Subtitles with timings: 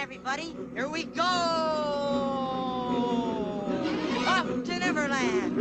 [0.00, 0.56] everybody.
[0.74, 1.22] Here we go.
[4.26, 5.56] Off to Neverland.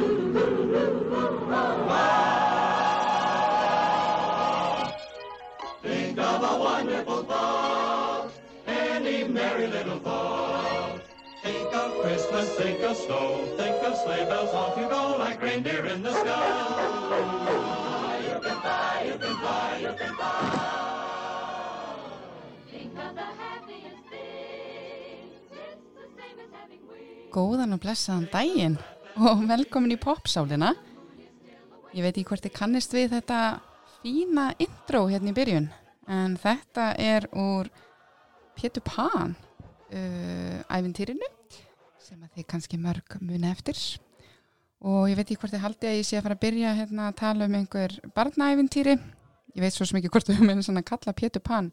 [5.83, 8.31] Think of a wonderful thought,
[8.65, 11.01] any merry little thought.
[11.43, 15.85] Think of Christmas, think of snow, think of sleigh bells, off you go like reindeer
[15.85, 17.09] in the sky.
[18.23, 20.58] You can fly, you can fly, you can fly.
[27.29, 28.77] Góðan og blessaðan daginn
[29.21, 30.71] og velkomin í popsálina.
[31.93, 33.39] Ég veit ekki hvort þið kannist við þetta
[33.99, 35.67] fína intro hérna í byrjun
[36.09, 37.69] en þetta er úr
[38.57, 41.29] Pétur Pan uh, æfintýrinu
[42.01, 43.77] sem að þið kannski mörg muni eftir.
[44.81, 47.09] Og ég veit ekki hvort þið haldi að ég sé að fara að byrja hérna
[47.11, 48.97] að tala um einhver barnaæfintýri
[49.55, 51.69] ég veit svo ekki hvort þau muni svona að kalla Pétur Pan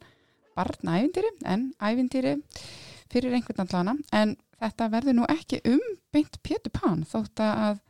[0.56, 2.36] barnaæfintýri en æfintýri
[3.12, 5.82] fyrir einhvern allana en þetta verður nú ekki um
[6.14, 7.80] beint Pétur Pan þótt að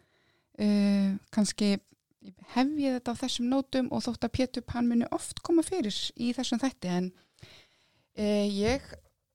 [0.63, 1.77] uh, kannski
[2.55, 5.95] hef ég þetta á þessum nótum og þótt að Pétur Pan muni oft koma fyrir
[6.19, 7.11] í þessum þætti en
[8.19, 8.87] uh, ég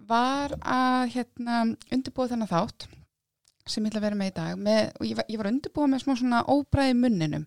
[0.02, 2.88] var að hérna undirbúa þennan þátt
[3.70, 5.90] sem ég ætla að vera með í dag með, og ég var, ég var undirbúa
[5.90, 7.44] með smá svona óbræði munninum.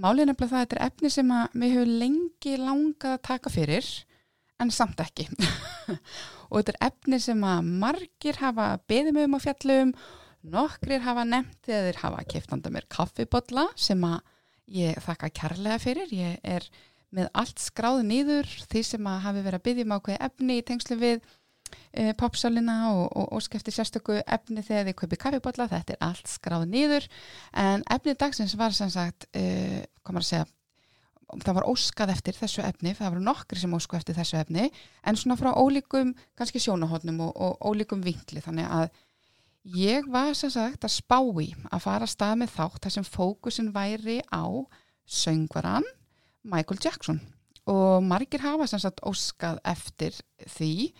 [0.00, 3.52] Málið nefnilega það að þetta er efni sem að við höfum lengi langað að taka
[3.52, 3.88] fyrir
[4.62, 5.26] en samt ekki
[6.50, 9.94] og þetta er efni sem að margir hafa beðið mig um á fjallum.
[10.50, 14.20] Nokkrir hafa nefnt þegar þeir hafa keift handa mér kaffibotla sem að
[14.70, 16.14] ég þakka kærlega fyrir.
[16.14, 16.66] Ég er
[17.14, 20.64] með allt skráð nýður því sem að hafi verið að byggja um ákveði efni í
[20.66, 21.18] tengslu við
[21.90, 26.30] e, popsálina og, og, og skefti sérstöku efni þegar þið kaupi kaffibotla þetta er allt
[26.30, 27.08] skráð nýður
[27.64, 30.48] en efni dagsins var sem sagt e, komar að segja
[31.44, 34.70] það var óskað eftir þessu efni, það voru nokkri sem óskað eftir þessu efni,
[35.06, 38.90] en svona frá ólíkum kannski sjónahotnum og, og ólíkum vinkli, þannig að
[39.76, 43.08] ég var sem sagt að spá í að fara að stað með þátt þar sem
[43.08, 44.44] fókusin væri á
[45.10, 45.86] söngvaran
[46.42, 47.20] Michael Jackson
[47.68, 50.16] og margir hafa sem sagt óskað eftir
[50.48, 50.92] því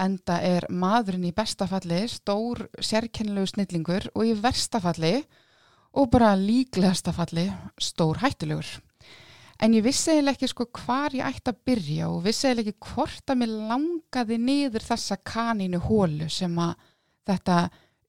[0.00, 5.20] enda er maðurinn í bestafalli stór sérkennilegu snillingur og í verstafalli
[5.90, 7.48] og bara líklegastafalli
[7.80, 8.66] stór hættulegur.
[9.60, 12.92] En ég vissi eiginlega ekki sko hvar ég ætti að byrja og vissi eiginlega ekki
[12.94, 16.86] hvort að mér langaði niður þessa kanínu hólu sem að
[17.28, 17.56] þetta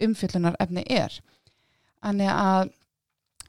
[0.08, 1.18] umfyllunar efni er.
[2.02, 2.72] Þannig að,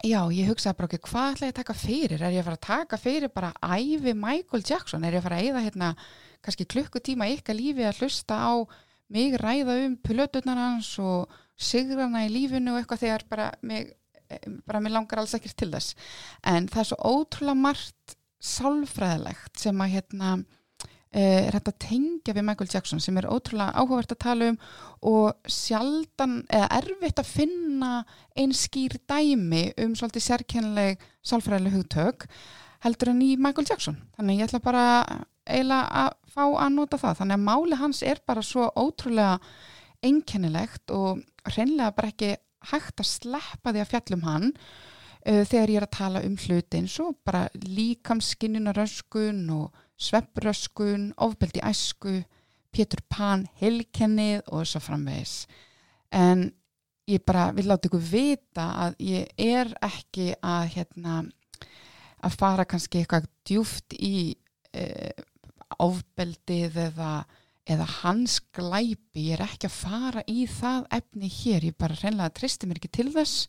[0.02, 2.18] já, ég hugsaði bara ekki, hvað ætla ég að taka fyrir?
[2.18, 5.06] Er ég að fara að taka fyrir bara æfi Michael Jackson?
[5.06, 5.94] Er ég að fara að eyða hérna
[6.42, 8.52] kannski klukkutíma ykkar lífi að hlusta á
[9.12, 13.92] mig ræða um plötunar hans og sigrana í lífinu og eitthvað þegar bara mig
[14.66, 15.94] bara mér langar alls ekkert til þess.
[16.46, 20.34] En það er svo ótrúlega margt sálfræðilegt sem að hérna
[21.12, 24.56] er hægt að tengja við Michael Jackson sem er ótrúlega áhugavert að tala um
[25.10, 27.90] og sjaldan eða erfitt að finna
[28.32, 32.26] einn skýr dæmi um svolítið sérkennileg sálfræðileg hugtök
[32.82, 34.00] heldur en í Michael Jackson.
[34.16, 34.86] Þannig ég ætla bara
[35.44, 37.18] eiginlega að fá að nota það.
[37.20, 39.36] Þannig að máli hans er bara svo ótrúlega
[40.02, 41.20] einkennilegt og
[41.52, 42.32] hreinlega bara ekki
[42.70, 46.80] hægt að sleppa því að fjallum hann uh, þegar ég er að tala um hluti
[46.80, 52.22] eins og bara líkamskinnunaröskun og sveppröskun, ofbeldi æsku,
[52.72, 55.44] Pétur Pan, heilkennið og svo framvegis.
[56.08, 56.46] En
[57.10, 61.18] ég bara vil láta ykkur vita að ég er ekki að, hérna,
[62.24, 65.12] að fara kannski eitthvað djúft í uh,
[65.82, 67.12] ofbeldið eða
[67.68, 72.34] eða hans glæpi, ég er ekki að fara í það efni hér, ég bara reynlega
[72.34, 73.46] tristi mér ekki til þess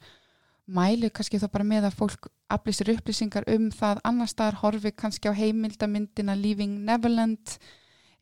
[0.69, 5.31] mælu kannski þá bara með að fólk aflýsir upplýsingar um það annar staðar horfi kannski
[5.31, 7.57] á heimildamyndina Leaving Neverland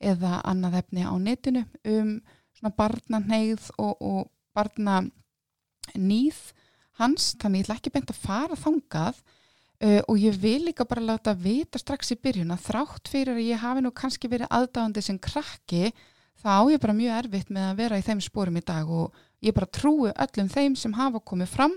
[0.02, 2.16] eða annað efni á netinu um
[2.56, 6.40] svona barnanheið og, og barnanýð
[6.98, 9.22] hans, þannig ég ætla ekki beint að fara þangað
[9.82, 13.48] Uh, og ég vil líka bara láta vita strax í byrjun að þrátt fyrir að
[13.48, 15.90] ég hafi nú kannski verið aðdáðandi sem krakki
[16.38, 19.16] þá á ég bara mjög erfitt með að vera í þeim spórum í dag og
[19.42, 21.74] ég bara trúi öllum þeim sem hafa komið fram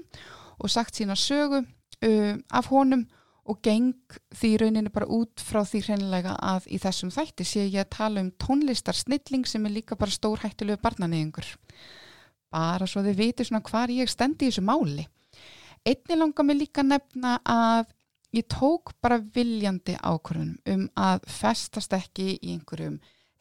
[0.62, 3.08] og sagt sína sögu uh, af honum
[3.46, 3.94] og geng
[4.34, 8.24] því rauninni bara út frá því hreinlega að í þessum þætti sé ég að tala
[8.26, 11.52] um tónlistar snilling sem er líka bara stór hættilegu barnaneyðingur.
[12.50, 15.06] Bara svo þið viti svona hvar ég stendi í þessu máli.
[15.86, 17.92] Einni langar mig líka nefna að
[18.34, 22.96] ég tók bara viljandi ákvörðunum um að festast ekki í einhverjum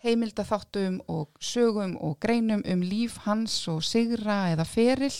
[0.04, 5.16] heimildatháttum og sögum og greinum um líf hans og sigra eða ferill.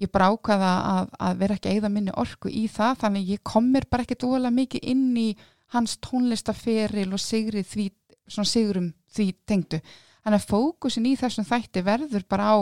[0.00, 3.84] Ég bara ákvaða að, að vera ekki eigða minni orku í það þannig ég komir
[3.90, 5.26] bara ekki dóla mikið inn í
[5.74, 7.90] hans tónlistaferil og sigri því,
[8.24, 9.82] svona sigurum því tengdu.
[10.24, 12.58] Þannig að fókusin í þessum þætti verður bara á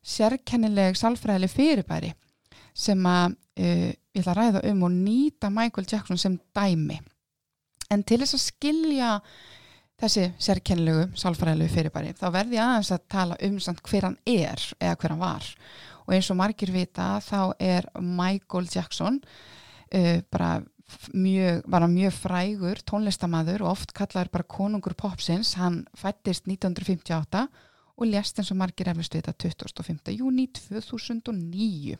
[0.00, 2.14] sérkennileg sálfræðileg fyrirbæri
[2.78, 6.98] sem að uh, ég ætla að ræða um og nýta Michael Jackson sem dæmi.
[7.90, 9.12] En til þess að skilja
[9.98, 14.98] þessi sérkennilegu sálfræðilegu fyrirbæri þá verði aðeins að tala um samt hver hann er eða
[15.00, 15.46] hver hann var
[16.04, 20.58] og eins og margir vita þá er Michael Jackson uh, bara
[21.12, 27.48] mjög, var hann mjög frægur tónlistamæður og oft kallaður bara konungur popsins, hann fættist 1958
[27.98, 30.14] og lést eins og margir eflust vita 25.
[30.14, 31.98] júni 2009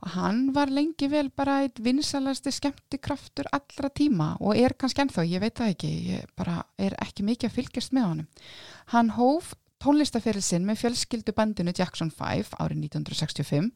[0.00, 5.26] og hann var lengi vel bara eitt vinsalasti skemmtikraftur allra tíma og er kannski ennþá,
[5.28, 8.30] ég veit það ekki ég bara er ekki mikið að fylgjast með honum.
[8.94, 13.70] Hann hóf tónlistaferil sinn með fjölskyldu bandinu Jackson 5 árið 1965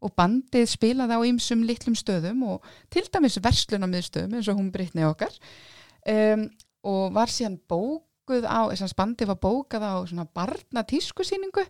[0.00, 5.04] og bandið spilaði á ýmsum litlum stöðum og til dæmis verslunamiðstöðum eins og hún Brittany
[5.08, 5.34] okkar
[6.08, 6.46] um,
[6.88, 11.66] og var síðan bókuð á, þess að bandið var bókað á svona barna tískusýningu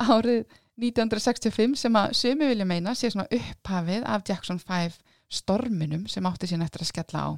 [0.00, 0.46] árið
[0.80, 4.96] 1965 sem að sömu vilja meina sé svona upphafið af Jackson 5
[5.30, 7.30] storminum sem átti síðan eftir að skella á.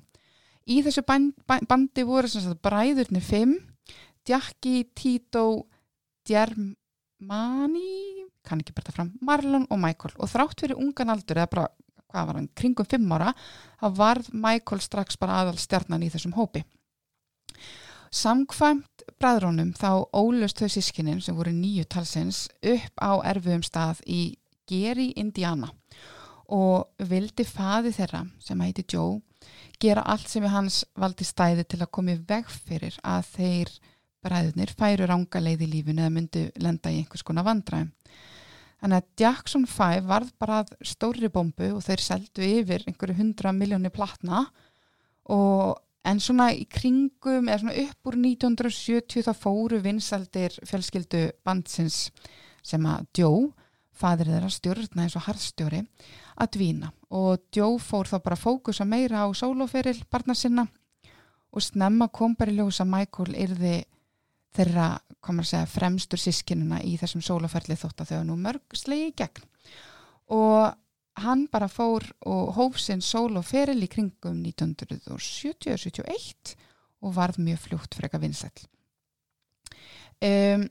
[0.67, 3.53] Í þessu band, band, bandi voru bræðurnir 5,
[4.27, 5.67] Jackie, Tito,
[6.27, 11.69] Germani, kann ekki berta fram, Marlon og Michael og þrátt fyrir ungan aldur eða bara,
[12.11, 13.35] hvað var hann, kringum 5 ára,
[13.79, 16.65] þá varð Michael strax bara aðal stjarnan í þessum hópi.
[18.15, 24.37] Samkvæmt bræðrónum þá ólust þau sískinin sem voru nýju talsins upp á erfiðum stað í
[24.67, 25.71] Geri, Indiana
[26.53, 29.21] og vildi faði þeirra sem heiti Joe
[29.83, 33.73] gera allt sem við hans valdi stæði til að komi veg fyrir að þeir
[34.27, 37.93] bræðurnir færu ranga leið í lífinu eða myndu lenda í einhvers konar vandræðum.
[38.77, 43.53] Þannig að Jackson 5 varð bara að stórri bombu og þeir seldu yfir einhverju hundra
[43.57, 44.45] miljónir platna
[45.33, 52.11] og en svona í kringum eða svona upp úr 1970 þá fóru vinsaldir fjölskyldu bandsins
[52.67, 53.51] sem að Joe,
[53.97, 55.83] fadir þeirra stjórna eins og harðstjóri,
[56.37, 56.91] að dvína.
[57.17, 60.67] Og Joe fór þá bara fókusa meira á sóloferil barna sinna
[61.57, 63.77] og snemma kom bara í ljós að Michael yrði
[64.57, 64.89] þeirra,
[65.25, 69.11] komur að segja, fremstur sískinuna í þessum sóloferli þótt að þau var nú mörg slegi
[69.11, 69.47] í gegn.
[70.37, 70.75] Og
[71.17, 76.57] hann bara fór og hóf sinn sóloferil í kringum 1970-71
[77.05, 78.67] og varð mjög fljótt freka vinsæll.
[80.25, 80.63] Um,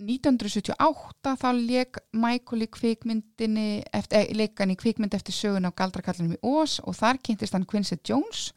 [0.00, 5.76] 1978 þá leik Michael í kvikmyndinni eftir, eh, leik hann í kvikmynd eftir sögun á
[5.76, 8.52] Galdrakallinum í Ós og þar kynntist hann Quincy Jones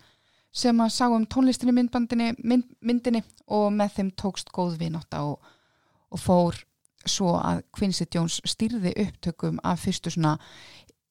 [0.53, 5.41] sem að sá um tónlistinni myndbandinni mynd, myndinni og með þeim tókst góð vinátta og,
[6.13, 6.63] og fór
[7.05, 10.37] svo að Quincy Jones stýrði upptökum af fyrstu svona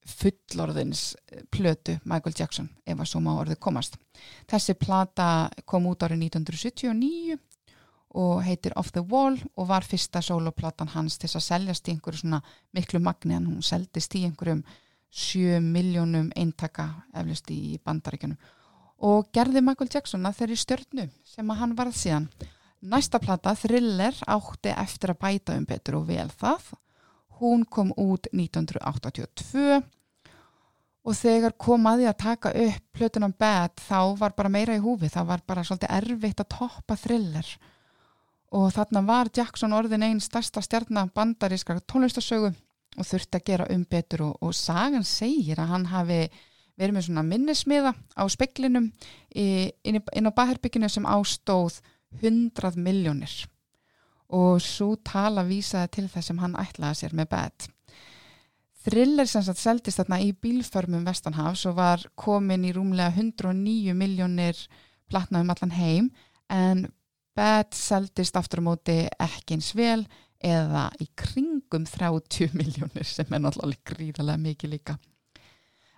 [0.09, 1.13] fullorðins
[1.51, 3.99] plötu Michael Jackson ef að svo má orðið komast.
[4.51, 5.27] Þessi plata
[5.69, 7.39] kom út árið 1979
[8.19, 12.25] og heitir Off the Wall og var fyrsta soloplatan hans til að seljast í einhverju
[12.25, 12.43] svona
[12.77, 14.65] miklu magni en hún seldist í einhverjum
[15.13, 18.37] 7 miljónum eintaka eflust í bandaríkjunum
[19.03, 22.29] og gerði Michael Jackson að þeirri stjörnu sem að hann varð síðan.
[22.83, 26.73] Næsta plata, Thriller, átti eftir að bæta um betur og vel það.
[27.43, 29.83] Hún kom út 1982
[31.03, 34.83] og þegar kom að því að taka upp plötunum Bad þá var bara meira í
[34.83, 37.49] húfi, það var bara svolítið erfitt að toppa Thriller.
[38.55, 43.85] Og þarna var Jackson orðin einn stærsta stjarnar bandarískar tónlistasögu og þurfti að gera um
[43.91, 46.21] betur og, og sagan segir að hann hafi
[46.79, 48.91] verið með svona minnismiða á speklinum
[49.35, 51.81] inn á baherbygginu sem ástóð
[52.21, 53.33] 100 miljónir
[54.33, 57.69] og svo tala vísaði til þess sem hann ætlaði sér með Bad.
[58.83, 64.59] Thriller sem sagt seldist þarna í bílförmum Vestanhafs og var komin í rúmlega 109 miljónir
[65.11, 66.11] platna um allan heim
[66.51, 66.89] en
[67.37, 70.03] Bad seldist aftur á móti ekki eins vel
[70.43, 74.99] eða í kringum 30 miljónir sem er náttúrulega gríðarlega mikið líka.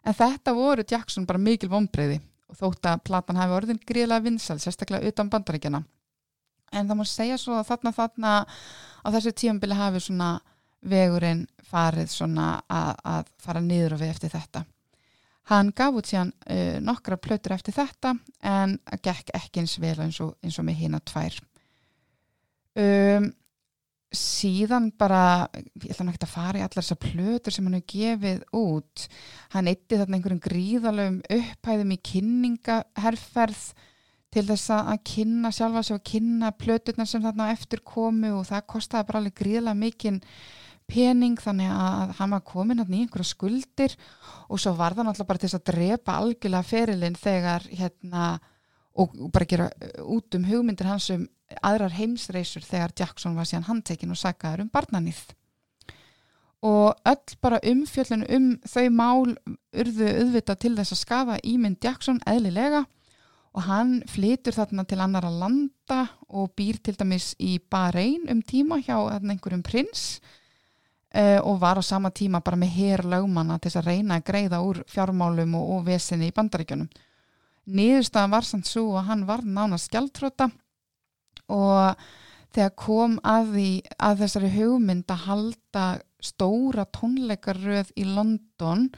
[0.04, 2.20] En þetta voru Jackson bara mikil vonbreiði
[2.52, 5.80] og þótt að platan hafi orðin gríðarlega vinsal, sérstaklega utan bandaríkjana.
[6.74, 8.34] En það má segja svo að þarna þarna
[9.04, 10.30] á þessu tímabili hafi svona
[10.84, 14.64] vegurinn farið svona að, að fara niður og við eftir þetta.
[15.50, 18.14] Hann gaf út síðan uh, nokkra plötur eftir þetta
[18.48, 21.36] en gekk ekki eins vel eins og, eins og með hina tvær.
[22.74, 23.28] Um,
[24.14, 25.48] síðan bara,
[25.82, 29.06] ég ætla náttúrulega að fara í allar þessar plötur sem hann hefur gefið út.
[29.54, 33.64] Hann eitti þarna einhverjum gríðalögum upphæðum í kynningaherferð
[34.34, 38.68] til þess að kynna sjálfa sig og kynna plöturnar sem þarna eftir komu og það
[38.74, 40.20] kostaði bara alveg gríðlega mikinn
[40.90, 43.94] pening þannig að hann var komin í einhverja skuldir
[44.48, 48.24] og svo var það náttúrulega bara til þess að drepa algjörlega ferilinn þegar hérna
[48.94, 51.24] og bara gera uh, út um hugmyndir hans um
[51.64, 55.22] aðrar heimsreisur þegar Jackson var síðan handtekinn og sagaður um barnanýð
[56.64, 59.34] og öll bara umfjöllun um þau mál
[59.74, 62.84] urðu auðvitað til þess að skafa ímynd Jackson eðlilega
[63.54, 66.00] og hann flytur þarna til annara landa
[66.34, 70.18] og býr til dæmis í Bahrein um tíma hjá einhverjum prins
[71.14, 74.62] uh, og var á sama tíma bara með herrlaugmanna til þess að reyna að greiða
[74.66, 76.90] úr fjármálum og, og vesinni í bandaríkjunum.
[77.64, 80.50] Niðurstaðan var samt svo að hann var nánast skjaldtróta
[81.54, 82.02] og
[82.54, 83.68] þegar kom að, því,
[83.98, 85.86] að þessari hugmynd að halda
[86.24, 88.88] stóra tónleikaröð í London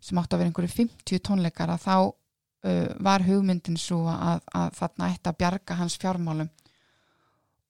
[0.00, 1.94] sem átti að vera einhverju 50 tónleikara þá
[2.66, 6.50] uh, var hugmyndin svo að, að þarna ætti að bjarga hans fjármálum.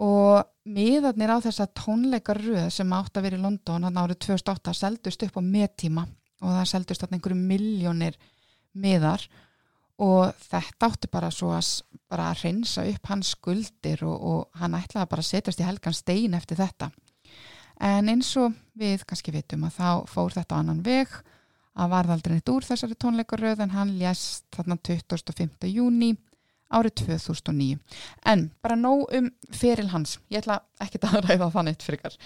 [0.00, 5.26] Og miðarnir á þessa tónleikaröð sem átti að vera í London hann árið 2008 seldust
[5.26, 6.06] upp á meðtíma
[6.40, 8.16] og það seldust þarna einhverju miljónir
[8.72, 9.26] miðar.
[10.00, 11.66] Og þetta átti bara svo að
[12.10, 15.96] bara að reynsa upp hans skuldir og, og hann ætlaði bara að setjast í helgan
[15.96, 16.90] stein eftir þetta.
[17.80, 21.12] En eins og við kannski vitum að þá fór þetta annan veg
[21.80, 25.70] að varð aldrei neitt úr þessari tónleikaröð en hann lést þarna 25.
[25.70, 26.14] júni
[26.70, 27.78] árið 2009
[28.30, 30.18] en bara nóg um feril hans.
[30.30, 32.18] Ég ætla ekki að ræða það neitt frekar.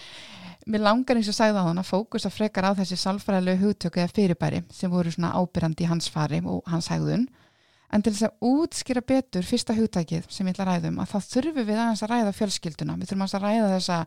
[0.64, 4.12] Mér langar eins og sagði á hann að fókusa frekar á þessi sálfræðilegu hugtöku eða
[4.16, 7.26] fyrirbæri sem voru svona ábyrrandi í hans fari og hans hægðun
[7.94, 11.12] en til þess að útskýra betur fyrsta hugtækið sem ég ætla að ræða um að
[11.12, 12.96] þá þurfum við aðeins að ræða fjölskylduna.
[12.98, 13.98] Við þurfum að ræða þessa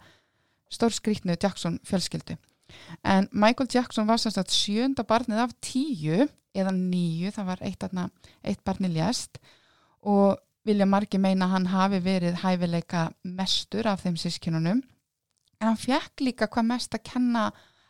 [0.73, 2.37] stórskrýtnu Jackson fjölskyldu
[3.03, 8.09] en Michael Jackson var sagt sjönda barnið af tíu eða níu, það var eitt, atna,
[8.43, 9.41] eitt barnið ljast
[10.07, 14.81] og vilja margi meina hann hafi verið hæfileika mestur af þeim sískinunum
[15.57, 17.47] en hann fekk líka hvað mest að kenna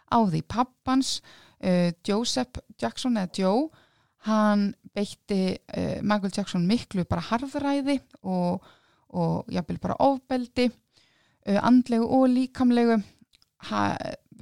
[0.07, 0.41] á því.
[0.47, 1.17] Pappans
[1.63, 3.67] uh, Joseph Jackson eða Joe
[4.27, 8.63] hann beitti uh, Michael Jackson miklu bara harðræði og,
[9.13, 13.01] og jafnvel bara ofbeldi uh, andlegu og líkamlegu.
[13.67, 13.83] Ha,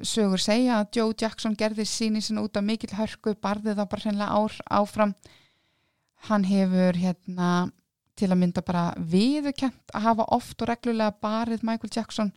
[0.03, 4.03] sögur segja að Joe Jackson gerði síni sinna út af mikill hörku barðið þá bara
[4.03, 5.15] hreinlega ár áfram.
[6.27, 7.49] Hann hefur hérna
[8.15, 12.31] til að mynda bara viðurkent að hafa oft og reglulega barið Michael Jackson.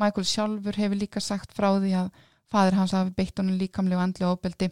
[0.00, 2.10] Michael sjálfur hefur líka sagt frá því að
[2.50, 4.70] fadir hans hafi beitt honum líkamlega og andlega ofbeldi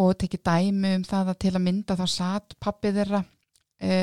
[0.00, 3.24] og tekið dæmi um það að til að mynda þá satt pappi þeirra
[3.82, 3.94] e,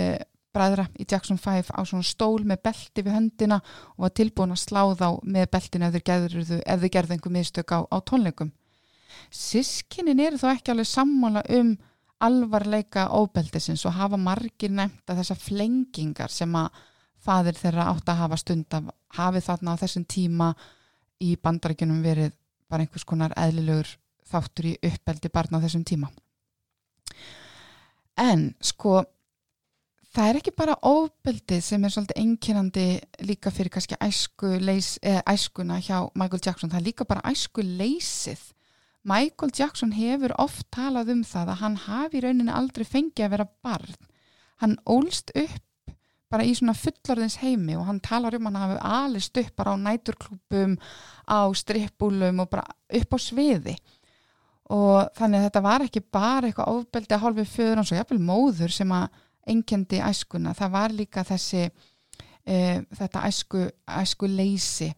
[0.58, 3.60] bræðra í Jackson 5 á svona stól með belti við höndina
[3.96, 7.98] og var tilbúin að slá þá með beltinu ef þeir gerðu, einhver miðstök á, á
[8.02, 8.52] tónleikum.
[9.34, 11.76] Sískinin eru þó ekki alveg sammála um
[12.24, 16.82] alvarleika óbeldisins og hafa margir nefnt að þessar flengingar sem að
[17.22, 20.52] fadir þeirra átt að hafa stund af hafi þarna á þessum tíma
[21.24, 22.34] í bandaríkjunum verið
[22.70, 23.90] bara einhvers konar eðlilegur
[24.28, 26.10] þáttur í uppeldi barna á þessum tíma.
[28.18, 29.04] En sko
[30.18, 32.86] það er ekki bara ofbeldið sem er svolítið einkennandi
[33.28, 38.42] líka fyrir kannski æsku leys, æskuna hjá Michael Jackson, það er líka bara æsku leysið.
[39.08, 43.36] Michael Jackson hefur oft talað um það að hann hafi í rauninni aldrei fengið að
[43.36, 44.00] vera barn.
[44.64, 45.94] Hann ólst upp
[46.34, 49.78] bara í svona fullorðins heimi og hann talar um að hann hafi alist upp bara
[49.78, 50.76] á næturklúpum,
[51.30, 52.66] á strippbúlum og bara
[53.00, 53.78] upp á sviði.
[54.74, 58.20] Og þannig að þetta var ekki bara eitthvað ofbeldi að hálfu föður hans og jafnvel
[58.20, 59.08] móður sem að
[59.50, 60.54] einkendi æskuna.
[60.58, 61.68] Það var líka þessi,
[62.46, 62.58] e,
[63.00, 63.66] þetta æsku,
[64.01, 64.92] æsku leysi.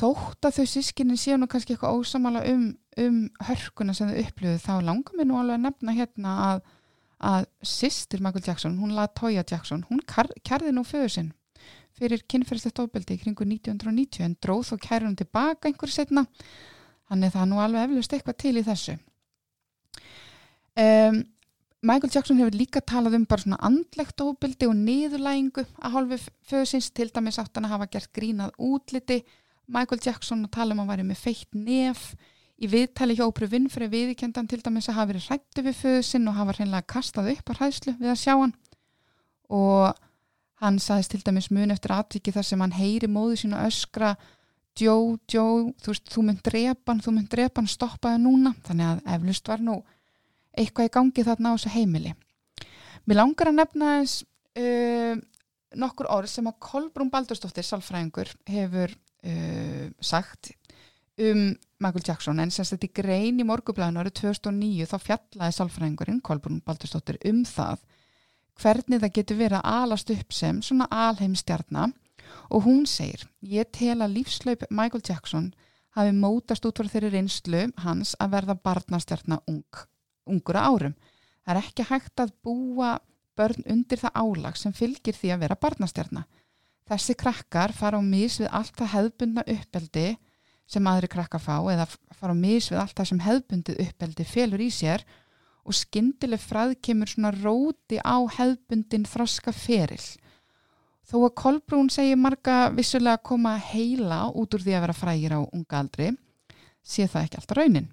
[0.00, 4.62] Þótt að þau sískinin séu nú kannski eitthvað ósamala um, um hörkuna sem þau upplöðu
[4.62, 6.62] þá langar mér nú alveg að nefna hérna að,
[7.32, 11.34] að sýstir Michael Jackson, hún laði Toya Jackson, hún kærði nú föður sinn
[12.00, 16.24] fyrir kynferðslegt ofbeldi kringu 1990 en dróð þó kærði hún tilbaka einhverju setna
[17.10, 18.96] þannig það nú alveg eflust eitthvað til í þessu.
[20.80, 21.18] Um,
[21.80, 26.18] Michael Jackson hefur líka talað um bara svona andlegt ofbeldi og niðurlægingu að hálfu
[26.50, 29.22] föðsins til dæmis átt hann að hafa gert grínað útliti.
[29.64, 32.02] Michael Jackson að tala um að væri með feitt nef.
[32.60, 36.36] Í viðtali hjá Ópru Vinnfrey viðkendan til dæmis að hafa verið hrættu við föðsinn og
[36.36, 38.52] hafa hreinlega kastað upp á hræðslu við að sjá hann.
[39.48, 40.02] Og
[40.60, 44.18] hann saðist til dæmis mun eftir atviki þar sem hann heyri móðu sína öskra
[44.76, 48.52] Joe, Joe, þú veist, þú mynd drepan, þú mynd drepan, stoppaði núna.
[48.68, 49.78] Þannig að eflust var nú
[50.58, 52.14] eitthvað í gangi þarna á þessu heimili.
[53.08, 54.20] Mér langar að nefna eins
[54.58, 55.14] uh,
[55.80, 60.52] nokkur orð sem að Kolbrún Baldursdóttir, sálfræðingur, hefur uh, sagt
[61.20, 62.40] um Michael Jackson.
[62.42, 67.42] En sem þetta í grein í morgublæðinu árið 2009 þá fjallaði sálfræðingurinn Kolbrún Baldursdóttir um
[67.48, 67.82] það
[68.60, 71.94] hvernig það getur verið að alast upp sem svona alheimstjarnar
[72.50, 75.52] og hún segir, ég tel að lífslaup Michael Jackson
[75.96, 79.84] hafi mótast út frá þeirri reynslu hans að verða barnastjarnar ung
[80.32, 80.96] ungur að árum.
[81.44, 82.96] Það er ekki hægt að búa
[83.38, 86.28] börn undir það álag sem fylgir því að vera barnastjarnar.
[86.90, 90.06] þessi krakkar fara á mis við allt það hefðbundna uppeldi
[90.70, 91.86] sem aðri krakkar fá eða
[92.18, 95.04] fara á mis við allt það sem hefðbundið uppeldi felur í sér
[95.62, 100.02] og skyndileg fræð kemur svona róti á hefðbundin þroska feril.
[101.06, 105.34] Þó að Kolbrún segir marga vissulega að koma heila út úr því að vera frægir
[105.34, 106.10] á unga aldri,
[106.82, 107.88] sé það ekki alltaf raunin.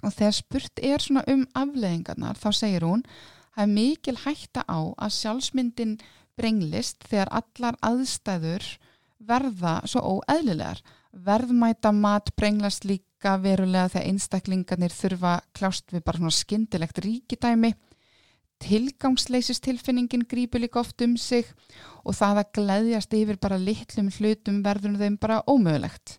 [0.00, 3.04] Og þegar spurt er svona um afleðingarnar þá segir hún
[3.58, 5.98] að mikil hætta á að sjálfsmyndin
[6.38, 8.64] brenglist þegar allar aðstæður
[9.20, 10.80] verða svo óeðlilegar.
[11.10, 17.74] Verðmæta mat brenglast líka verulega þegar einstaklingarnir þurfa klást við bara svona skyndilegt ríkidæmi.
[18.60, 21.48] Tilgangsleisistilfinningin grípur líka oft um sig
[22.04, 26.18] og það að gleðjast yfir bara litlum hlutum verður þeim bara ómögulegt.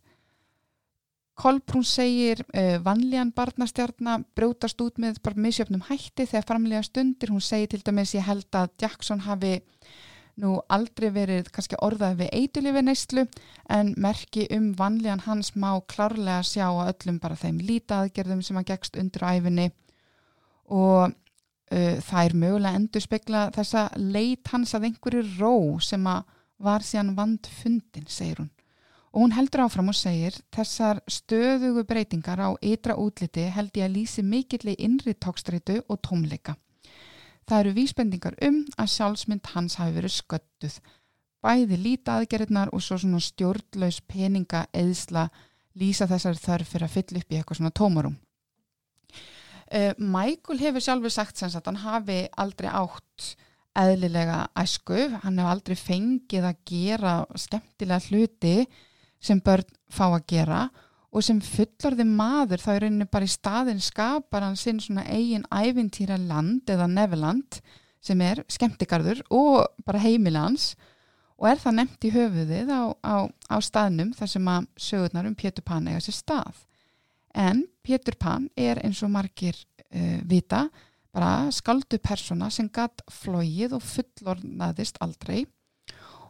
[1.42, 7.32] Kolbrún segir uh, vanlíjan barnastjarnar brjótast út með bara misjöfnum hætti þegar framlega stundir.
[7.34, 9.56] Hún segir til dæmis ég held að Jackson hafi
[10.42, 13.26] nú aldrei verið kannski orðað við eitulifi neyslu
[13.74, 18.70] en merki um vanlíjan hans má klárlega sjá að öllum bara þeim lítaðgerðum sem að
[18.72, 19.68] gegst undir æfinni
[20.72, 26.24] og uh, það er mögulega endur spekla þessa leit hans að einhverju ró sem að
[26.62, 28.52] var síðan vand fundin, segir hún.
[29.12, 33.96] Og hún heldur áfram og segir þessar stöðugu breytingar á ytra útliti held ég að
[33.98, 36.56] lýsi mikill í innri tókstreitu og tómleika.
[37.44, 40.77] Það eru vísbendingar um að sjálfsmynd hans hafi verið sköttuð.
[41.44, 45.25] Bæði líta aðgerðnar og svo svona stjórnlaus peninga eðsla
[45.75, 48.15] lýsa þessari þörf fyrir að fylla upp í eitthvað svona tómarum.
[49.72, 53.34] Uh, Michael hefur sjálfur sagt sem að hann hafi aldrei átt
[53.80, 58.56] eðlilega æsku, hann hefur aldrei fengið að gera skemmtilega hluti
[59.22, 60.66] sem börn fá að gera
[61.12, 65.46] og sem fullorði maður þá er rauninni bara í staðin skapar hann sinn svona eigin
[65.51, 67.60] ævintýra land eða nefiland
[68.01, 70.72] sem er skemmtigarður og bara heimilans
[71.42, 75.38] og er það nefnt í höfuðið á, á, á staðnum þar sem að sögurnar um
[75.38, 76.64] Pétur Pan eiga sér stað.
[77.34, 80.68] En Pétur Pan er eins og margir uh, vita
[81.12, 85.44] bara skaldu persona sem gatt flóið og fullornaðist aldrei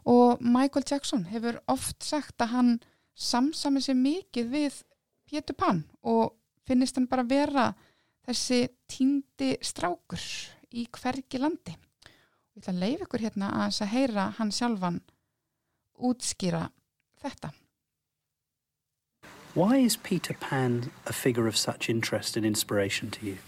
[0.08, 2.72] og Michael Jackson hefur oft sagt að hann
[3.14, 4.80] samsamið sér mikið við
[5.28, 6.34] Pétur Pan og
[6.66, 7.70] finnist hann bara vera
[8.26, 10.22] þessi tíndi strákur
[10.72, 11.76] í hvergi landi.
[12.52, 15.00] Ég ætla að leiða ykkur hérna að þess að heyra hann sjálfan
[16.02, 16.66] útskýra
[17.22, 17.52] þetta.
[19.54, 23.38] Why is Peter Pan a figure of such interest and inspiration to you?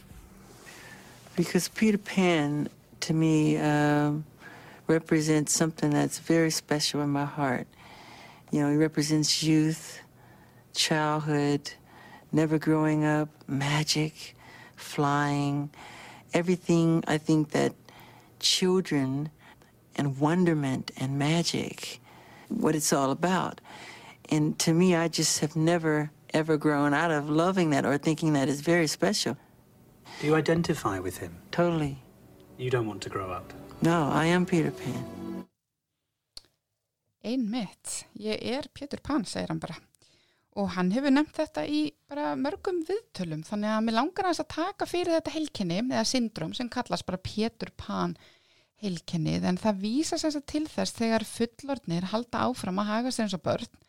[1.37, 2.69] because Peter Pan,
[3.01, 4.25] to me, um,
[4.87, 7.67] represents something that's very special in my heart.
[8.51, 10.01] You know, he represents youth,
[10.75, 11.73] childhood,
[12.33, 14.37] never growing up, magic,
[14.77, 15.71] flying,
[16.33, 17.75] everything I think that
[18.41, 19.31] children
[19.97, 22.01] and wonderment and magic,
[22.49, 23.61] what it's all about.
[24.31, 28.33] And to me, I just have never, ever grown out of loving that or thinking
[28.35, 29.37] that is very special.
[30.21, 31.37] Do you identify with him?
[31.51, 31.99] Totally.
[32.57, 33.53] You don't want to grow up.
[33.83, 35.03] No, I am Peter Pan.
[37.25, 39.75] Einmitt, ég er Pétur Pan, segir hann bara.
[40.55, 44.53] Og hann hefur nefnt þetta í bara mörgum viðtölum, þannig að mér langar hans að
[44.55, 48.15] taka fyrir þetta heilkenni, eða syndrom sem kallast bara Pétur Pan
[48.85, 53.37] heilkennið, en það vísa sér til þess þegar fullornir halda áfram að haga sér eins
[53.39, 53.83] og börn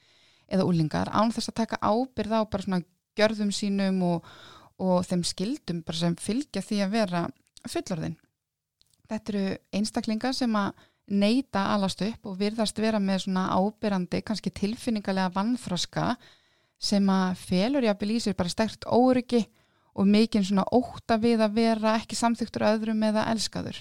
[0.50, 2.86] eða úlingar án þess að taka ábyrð á bara svona
[3.18, 4.28] gjörðum sínum og,
[4.82, 7.26] og þeim skildum bara sem fylgja því að vera
[7.66, 8.18] fullorðin.
[9.10, 10.74] Þetta eru einstaklingar sem að
[11.06, 16.16] neyta alast upp og virðast vera með svona ábyrrandi, kannski tilfinningarlega vannþroska
[16.82, 19.44] sem að felur jafnvel í sér bara stert óryggi
[19.96, 23.78] og mikinn svona óta við að vera ekki samþyktur öðrum eða elskaður.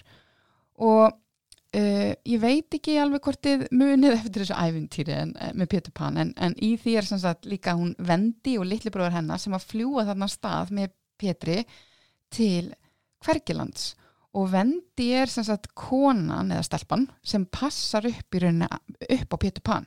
[0.84, 5.96] Og uh, ég veit ekki alveg hvort þið munið eftir þessu æfintýri en, með Pétur
[5.96, 9.56] Pan en, en í því er sem sagt líka hún Vendi og litlibróður hennar sem
[9.56, 11.60] að fljúa þarna stað með Pétri
[12.34, 12.72] til
[13.24, 13.94] Hvergilands
[14.34, 19.64] og Vendi er sem sagt konan eða stelpan sem passar upp rauninni upp á Pétur
[19.64, 19.86] Pan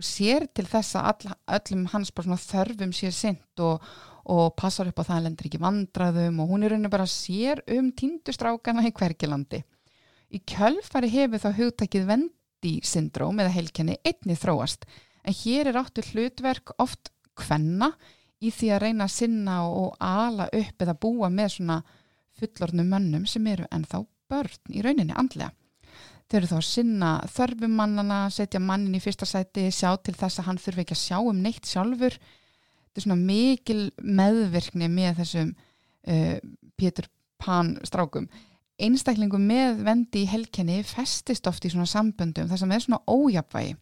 [0.00, 3.82] og sér til þess að all, öllum hans þörfum sér sint og,
[4.24, 7.60] og passar upp á það að lendur ekki vandraðum og hún er rauninni bara sér
[7.76, 9.62] um tindustrákana í Hvergilandi.
[10.30, 14.86] Í kjölfari hefur þá hugtækið Vendi syndróm eða heilkenni einni þróast
[15.26, 17.90] en hér er áttu hlutverk oft kvenna
[18.40, 21.80] í því að reyna að sinna og ala upp eða búa með svona
[22.40, 25.52] fullornu mönnum sem eru ennþá börn í rauninni andlega.
[26.30, 30.38] Þau eru þá að sinna þörfum mannana, setja mannin í fyrsta sæti, sjá til þess
[30.38, 32.14] að hann þurfi ekki að sjá um neitt sjálfur.
[32.14, 36.36] Þetta er svona mikil meðvirkni með þessum uh,
[36.78, 37.08] Pétur
[37.40, 38.28] Pan strákum.
[38.80, 43.74] Einstaklingum með vendi í helkenni festist oft í svona samböndum þar sem er svona ójapvægi.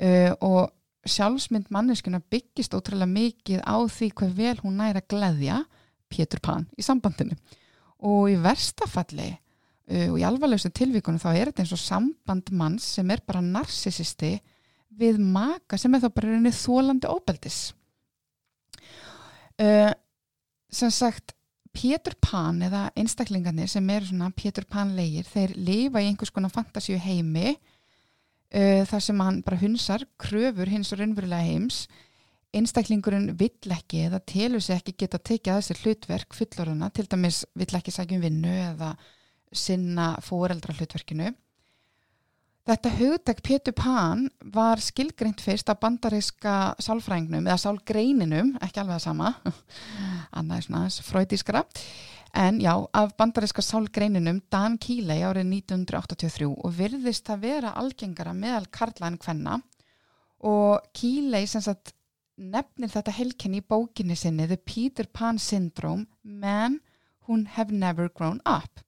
[0.00, 0.72] uh, og
[1.04, 5.60] sjálfsmynd manneskuna byggist ótrúlega mikið á því hvað vel hún næra gleðja
[6.08, 7.36] Pétur Pan í sambandinu
[8.04, 12.88] og í verstafalli uh, og í alvarlegustu tilvíkunum þá er þetta eins og samband manns
[12.98, 14.36] sem er bara narsisisti
[14.94, 17.60] við maka sem er þá bara rauninni þólandi óbeldis
[19.60, 19.92] uh,
[20.70, 21.34] sem sagt
[21.74, 26.52] Pétur Pan eða einstaklingarnir sem eru svona Pétur Pan leigir þeir lifa í einhvers konar
[26.54, 31.84] fantasíu heimi uh, þar sem hann bara hunsar kröfur hins og raunverulega heims
[32.54, 37.44] einstaklingurinn vill ekki eða telur sig ekki geta tekið að sér hlutverk fullorðuna, til dæmis
[37.58, 38.94] vill ekki sækjum vinnu eða
[39.54, 41.32] sinna fóreldra hlutverkinu
[42.64, 44.22] Þetta hugtak Pétur Pan
[44.54, 49.32] var skilgreint fyrst af bandaríska sálfræðingnum eða sálgreininum, ekki alveg það sama,
[50.40, 51.60] annað er svona aðeins fröytískara,
[52.40, 58.70] en já, af bandaríska sálgreininum Dan Keeley árið 1983 og virðist það vera algengara meðal
[58.72, 59.58] karla en kvenna.
[60.48, 61.92] Og Keeley sem sagt
[62.40, 66.80] nefnir þetta helkenni í bókinni sinni The Peter Pan Syndrome Men
[67.26, 68.82] Who Have Never Grown Up.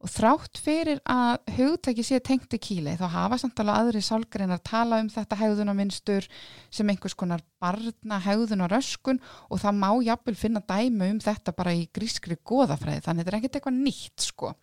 [0.00, 5.10] Og þrátt fyrir að hugtæki sé tengti kíli þá hafa samtala aðri sálgreinar tala um
[5.12, 6.28] þetta hegðunarmynstur
[6.72, 11.84] sem einhvers konar barna hegðunaröskun og það má jafnvel finna dæmi um þetta bara í
[11.92, 14.54] grískri goðafræði þannig þetta er ekkert eitthvað nýtt sko.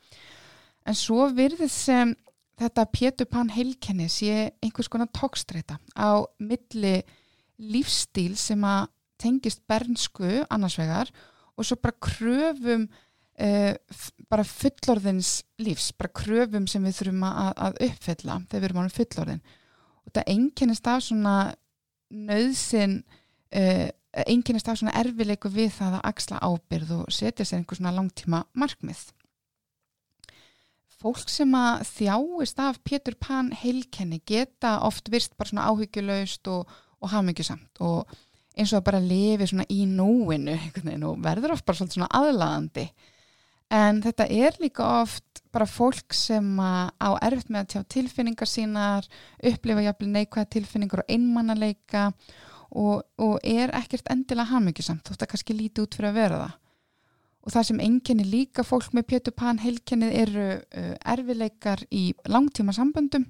[0.89, 2.15] En svo virðið sem
[2.57, 7.03] þetta Pétur Pan heilkenni sé einhvers konar tókstreita á milli
[7.57, 11.09] lífstíl sem að tengist bernsku annarsvegar
[11.57, 13.73] og svo bara kröfum uh,
[14.29, 18.97] bara fullorðins lífs, bara kröfum sem við þurfum að, að uppfylla þegar við erum ánum
[18.97, 19.45] fullorðin.
[20.05, 21.37] Og það einkennist af svona
[22.13, 23.87] nöðsin uh,
[24.25, 28.43] einkennist af svona erfileiku við það að axla ábyrð og setja sér einhver svona langtíma
[28.57, 29.05] markmið.
[30.97, 36.71] Fólk sem að þjáist af Pétur Pan heilkenni geta oft virst bara svona áhyggjulegst og,
[37.01, 38.17] og hafmyggjusamt og
[38.57, 40.57] eins og að bara lifi svona í núinu
[41.07, 42.87] og verður oft bara svona aðlaðandi.
[43.73, 49.07] En þetta er líka oft bara fólk sem á erfitt með að tjá tilfinningar sínar
[49.43, 52.05] upplifa jafnvel neikvæða tilfinningar og einmannaleika
[52.71, 56.55] og, og er ekkert endilega hafmyggjusamt þótt að kannski líti út fyrir að vera það.
[57.47, 62.75] Og það sem enginni líka fólk með Pétur Pan heilkennið eru uh, erfileikar í langtíma
[62.75, 63.23] samböndum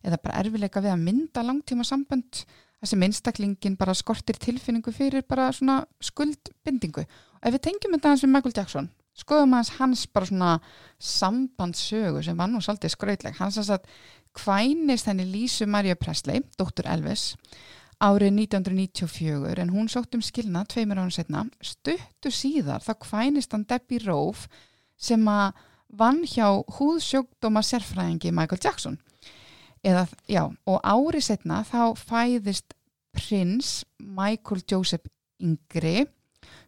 [0.00, 2.46] eða bara erfileika við að mynda langtíma sambönd
[2.78, 7.04] það sem einstaklingin bara skortir tilfinningu fyrir bara svona skuldbindingu.
[7.04, 10.52] Og ef við tengjum þetta hans við Michael Jackson skoðum hans hans bara svona
[11.02, 13.38] sambandssögu sem var nú svolítið skrautleg.
[13.40, 13.82] Hans að
[14.38, 17.32] hvænist henni Lísu Marja Presley, dóttur Elvis
[17.98, 23.66] árið 1994 en hún sótt um skilna tveimur ánum setna stuttu síðar þá hvænist hann
[23.66, 24.46] Debbie Rove
[24.94, 25.58] sem að
[25.98, 29.00] vann hjá húðsjókdóma sérfræðingi Michael Jackson
[29.86, 32.74] eða, já, og árið setna þá fæðist
[33.14, 35.08] prins Michael Joseph
[35.42, 36.06] Yngri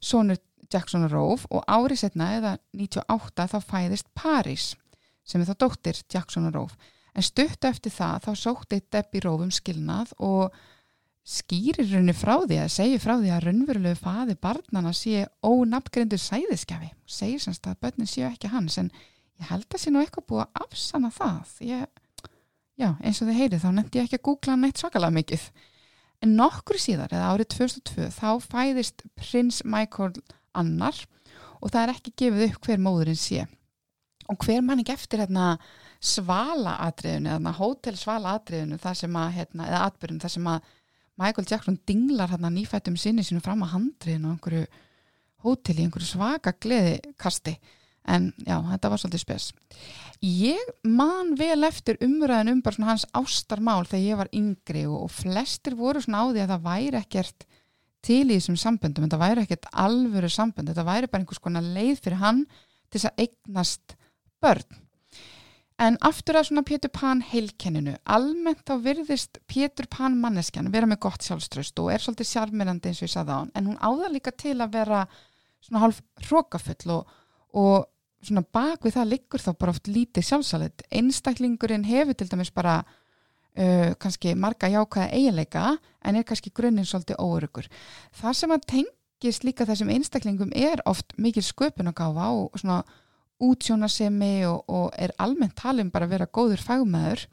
[0.00, 0.38] sonur
[0.70, 4.72] Jackson Rove og árið setna eða 98 þá fæðist Paris
[5.26, 6.74] sem er þá dóttir Jackson Rove.
[7.14, 10.54] En stuttu eftir það þá sótti Debbie Rove um skilnað og
[11.26, 16.92] skýrir raunni frá því að segja frá því að raunverulegu faði barnana sé ónafngrendur sæðiskjafi
[17.06, 18.88] segir semst að börnin séu ekki hans en
[19.40, 21.52] ég held að sé nú eitthvað búið að afsanna það.
[21.66, 21.84] Ég,
[22.80, 25.46] já, eins og þið heyrið þá nefndi ég ekki að googla neitt svakalega mikið.
[26.20, 30.12] En nokkru síðar, eða árið 2002 þá fæðist prins Michael
[30.56, 30.98] annar
[31.60, 33.46] og það er ekki gefið upp hver móðurinn sé.
[34.30, 35.54] Og hver mann ekki eftir hérna
[36.00, 40.70] svala atriðinu, hérna hótel svala atriðinu það sem að, hérna, eða atbyrjun það sem að
[41.20, 44.62] Michael Jackson dinglar hérna nýfættum sinni sinu fram að handriðinu á einhverju
[45.44, 47.56] hóteli, einhverju svaka gleðikasti
[48.08, 49.50] en já, þetta var svolítið spes.
[50.24, 55.06] Ég man vel eftir umræðin um bara svona hans ástarmál þegar ég var yngri og,
[55.06, 57.48] og flestir voru svona á því að það væri ekkert
[58.04, 62.04] til í þessum samböndum, þetta væri ekkert alvöru sambönd, þetta væri bara einhvers konar leið
[62.04, 62.44] fyrir hann
[62.90, 63.96] til þess að eignast
[64.40, 64.80] börn.
[65.80, 71.00] En aftur að svona Pétur Pan heilkenninu, almennt þá virðist Pétur Pan manneskjan vera með
[71.06, 74.10] gott sjálfströst og er svolítið sjarmirandi eins og ég saði á hann, en hún áða
[74.12, 75.06] líka til að vera
[75.64, 77.14] svona hálf hrókafull og,
[77.56, 77.86] og
[78.24, 80.84] svona bak við það liggur þá bara oft lítið sjálfsalit.
[80.92, 85.66] Einstaklingurinn hefur til dæmis bara uh, kannski marga jákvæða eiginleika
[86.04, 87.68] en er kannski grunninn svolítið óörugur.
[88.12, 92.82] Það sem að tengist líka þessum einstaklingum er oft mikil sköpun að gáfa og svona
[93.40, 97.24] útsjónasemi og, og er almennt talum bara að vera góður fagmaður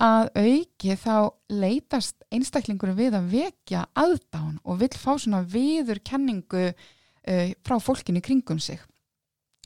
[0.00, 6.68] að auki þá leitast einstaklingur við að vekja aðdán og vil fá svona viður kenningu
[6.72, 8.80] uh, frá fólkinu kringum sig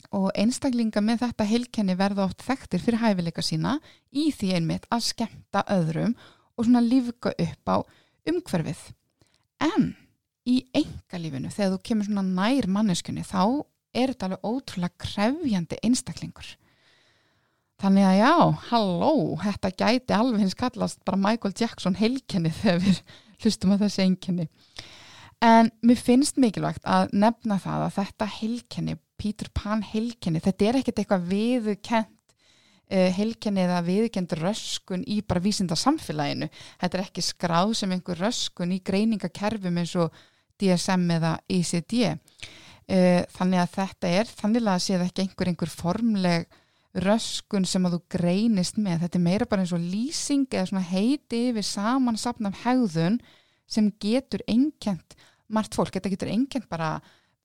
[0.09, 3.77] og einstaklinga með þetta heilkenni verða oft þekktir fyrir hæfileika sína
[4.11, 6.15] í því einmitt að skemmta öðrum
[6.57, 7.77] og svona lífga upp á
[8.31, 8.81] umhverfið.
[9.61, 9.91] En
[10.47, 13.61] í engalífinu, þegar þú kemur svona nær manneskunni, þá
[13.93, 16.55] er þetta alveg ótrúlega krefjandi einstaklingur.
[17.81, 18.33] Þannig að já,
[18.69, 22.99] halló, þetta gæti alveg hins kallast bara Michael Jackson heilkenni þegar við
[23.41, 24.47] hlustum að þessi einkenni.
[25.41, 30.79] En mér finnst mikilvægt að nefna það að þetta heilkenni, Peter Pan heilkenni, þetta er
[30.81, 32.35] ekkert eitthvað viðukent
[32.91, 36.49] uh, heilkenni eða viðukent röskun í bara vísinda samfélaginu.
[36.81, 40.15] Þetta er ekki skráð sem einhver röskun í greiningakerfum eins og
[40.61, 42.15] DSM eða ECD.
[42.91, 46.49] Uh, þannig að þetta er, þannig að séð ekki einhver einhver formleg
[47.05, 49.05] röskun sem að þú greinist með.
[49.05, 53.21] Þetta er meira bara eins og lýsing eða heiti yfir samansapn af hegðun
[53.71, 55.15] sem getur einkent
[55.51, 55.93] margt fólk.
[55.95, 56.97] Þetta getur einkent bara,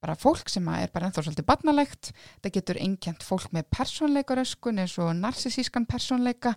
[0.03, 2.11] bara fólk sem er bara ennþá svolítið barnalegt.
[2.37, 6.55] Þetta getur einkent fólk með persónleika röskun eins og narsisískan persónleika.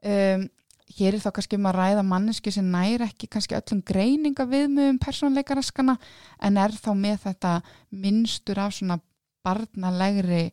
[0.00, 0.48] Um,
[0.96, 4.98] hér er þá kannski um að ræða manneski sem næri ekki kannski öllum greininga viðmöðum
[5.02, 5.96] persónleika raskana
[6.42, 7.52] en er þá með þetta
[7.90, 8.98] minnstur af svona
[9.46, 10.48] barnalegri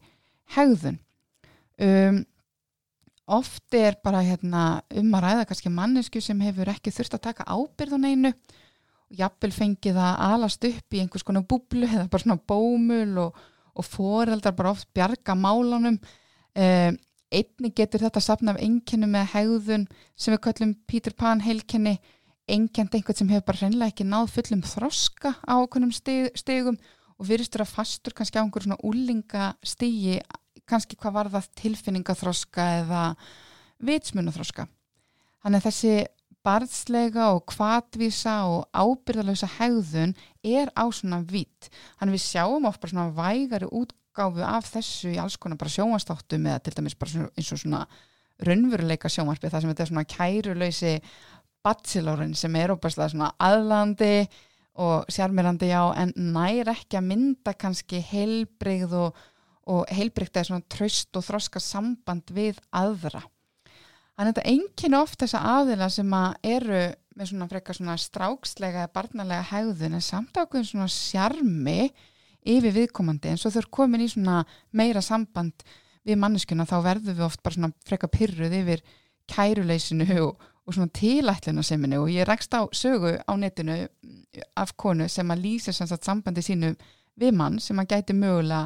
[0.55, 0.99] hegðun
[1.81, 2.21] um,
[3.37, 7.47] oft er bara hérna, um að ræða kannski mannesku sem hefur ekki þurft að taka
[7.49, 8.33] ábyrð á neinu
[9.07, 13.37] og jafnvel fengið að alast upp í einhvers konar búblu eða bara svona bómul og,
[13.77, 19.87] og foreldrar bara oft bjarga málanum um, einni getur þetta sapna af einkennu með hegðun
[20.15, 21.97] sem við kallum Peter Pan heilkenni
[22.47, 26.77] einkend einhvern sem hefur bara hreinlega ekki náð fullum þroska á okkurum stig, stigum
[27.17, 30.21] og virðistur að fastur kannski á einhverjum svona úlinga stigi
[30.67, 33.01] kannski hvað var það tilfinningaþroska eða
[33.87, 34.67] vitsmunaþroska.
[35.43, 35.93] Þannig að þessi
[36.47, 40.15] barðslega og kvatvísa og ábyrðalösa hegðun
[40.47, 41.69] er á svona vitt.
[41.99, 46.47] Þannig við sjáum oft bara svona vægari útgáfu af þessu í alls konar bara sjónvastáttum
[46.47, 47.85] eða til dæmis bara eins og svona
[48.47, 50.97] raunveruleika sjónvarpi þar sem þetta er svona kæruleysi
[51.65, 54.27] bachelorinn sem er óbærslega svona aðlandi
[54.77, 59.25] og sérmyrandi já en nær ekki að mynda kannski heilbreyð og
[59.67, 63.21] og heilbrygt er svona tröst og þroska samband við aðra.
[64.17, 66.83] Þannig að enginni oft þessa aðila sem að eru
[67.17, 71.91] með svona frekar svona strákslega eða barnalega hegðun en samt ákveðin svona sjarmi
[72.47, 73.29] yfir viðkomandi.
[73.29, 74.39] En svo þau eru komin í svona
[74.77, 75.65] meira samband
[76.07, 78.81] við manneskuna þá verður við oft bara svona frekar pyrruð yfir
[79.29, 83.83] kæruleysinu og, og svona tilætluna seminu og ég rekst á sögu á netinu
[84.57, 86.73] af konu sem að lýsa sambandi sínu
[87.17, 88.65] við mann sem að gæti mögulega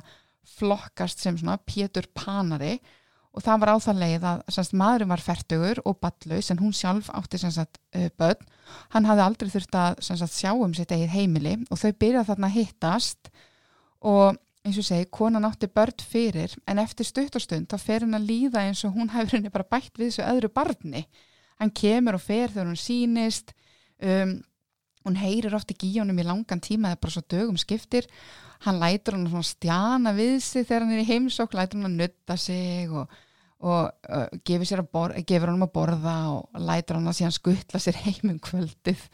[0.58, 2.78] flokkast sem svona Pétur Panari.
[2.78, 3.01] og
[3.40, 7.08] það var á það leið að semst, maðurinn var færtugur og ballaus en hún sjálf
[7.16, 8.50] átti semst, uh, börn.
[8.92, 12.50] Hann hafði aldrei þurft að semst, sjá um sitt eigið heimili og þau byrjað þarna
[12.52, 13.32] að hittast.
[14.02, 18.06] Og eins og segi, konan átti börn fyrir en eftir stutt og stund þá fer
[18.06, 21.06] hann að líða eins og hún hefur henni bara bætt við þessu öðru barni.
[21.62, 23.56] Hann kemur og fer þegar hún sínist
[24.02, 24.40] um,
[25.06, 28.08] hún heyrir oft ekki í honum í langan tíma eða bara svo dögum skiptir.
[28.66, 32.00] Hann lætur hann svona stjana við sig þegar hann er í heimsók, lætur hann að
[32.04, 33.16] nutta sig og,
[33.66, 37.98] og uh, gefur, bor, gefur hann að borða og lætur hann að síðan skuttla sér
[38.06, 39.08] heimum kvöldið.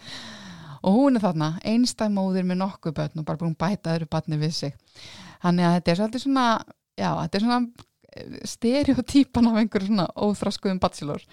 [0.84, 4.40] Og hún er þarna einstæð móðir með nokkuð börn og bara búin bæta öðru barni
[4.40, 4.76] við sig.
[5.42, 6.48] Þannig að þetta er svolítið svona
[6.98, 7.60] já, þetta er svona
[8.14, 11.24] eh, stereotýpan af einhverju svona óþraskuðum bachelor.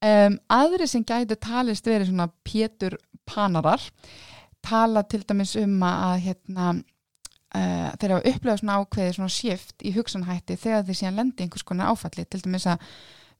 [0.00, 2.94] Um, aðri sem gæti talist verið svona Pétur
[3.30, 3.84] Panarar
[4.64, 6.70] tala til dæmis um að hérna
[7.54, 11.66] uh, þeir hafa upplegað svona ákveði svona shift í hugsanhætti þegar þeir síðan lendi einhvers
[11.66, 12.88] konar áfalli til dæmis að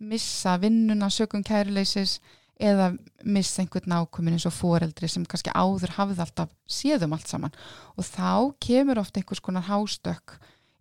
[0.00, 2.18] missa vinnuna sögum kæruleysis
[2.60, 2.90] eða
[3.24, 7.54] missa einhvern ákomin eins og foreldri sem kannski áður hafið alltaf séðum allt saman.
[7.96, 10.36] Og þá kemur ofta einhvers konar hástökk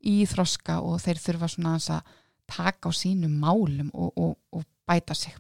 [0.08, 2.16] í þroska og þeir þurfa svona að
[2.50, 5.36] taka á sínum málum og, og, og bæta sig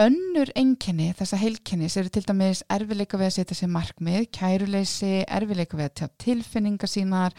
[0.00, 5.76] Önnur enginni þessa heilkennis eru til dæmis erfileika við að setja sér markmið, kæruleysi, erfileika
[5.76, 7.34] við að tjá tilfinningar sínar,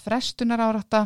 [0.00, 1.04] frestunar árætta,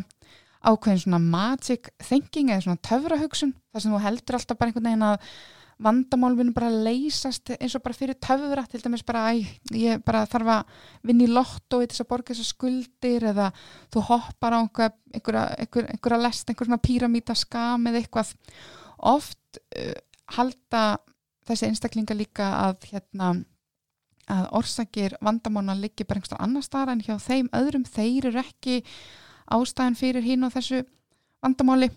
[0.65, 5.05] ákveðin svona magic thinking eða svona töfrahugsun, þar sem þú heldur alltaf bara einhvern veginn
[5.05, 5.27] að
[5.85, 9.45] vandamálfinu bara leysast eins og bara fyrir töfra, til dæmis bara æ,
[9.77, 13.51] ég bara þarf að vinna í lotto í þess að borga þessar skuldir eða
[13.93, 18.33] þú hoppar á einhverja, einhverja, einhverja, lest, einhverja svona píramítaskam eða eitthvað.
[19.11, 19.93] Oft uh,
[20.33, 20.85] halda
[21.45, 23.33] þessi einstaklinga líka að hérna
[24.31, 27.85] að orsakir vandamána liggi bara einhverstað annar staðar en hjá þeim öðrum.
[27.85, 28.79] Þeir eru ekki
[29.53, 30.81] ástæðan fyrir hín og þessu
[31.45, 31.91] vandamáli.